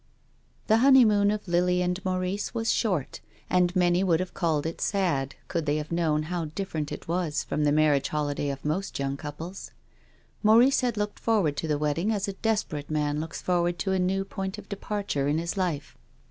The 0.65 0.77
honeymoon 0.77 1.29
of 1.29 1.47
Lily 1.47 1.83
and 1.83 2.03
Maurice 2.03 2.55
was 2.55 2.73
short, 2.73 3.21
and 3.51 3.75
many 3.75 4.03
would 4.03 4.19
have 4.19 4.33
called 4.33 4.65
it 4.65 4.81
sad, 4.81 5.35
could 5.47 5.67
they 5.67 5.75
have 5.75 5.91
known 5.91 6.23
how 6.23 6.45
different 6.45 6.91
it 6.91 7.07
was 7.07 7.43
from 7.43 7.65
the 7.65 7.71
marriage 7.71 8.07
holiday 8.07 8.49
of 8.49 8.65
most 8.65 8.97
young 8.97 9.15
couples. 9.15 9.69
Maurice 10.41 10.81
had 10.81 10.97
looked 10.97 11.19
forward 11.19 11.55
to 11.57 11.67
the 11.67 11.77
wedding 11.77 12.11
as 12.11 12.27
a 12.27 12.33
desperate 12.33 12.89
man 12.89 13.19
looks 13.21 13.43
forward 13.43 13.77
to 13.77 13.91
a 13.91 13.99
new 13.99 14.25
point 14.25 14.57
of 14.57 14.67
departure 14.67 15.27
in 15.27 15.37
his 15.37 15.55
life. 15.55 15.95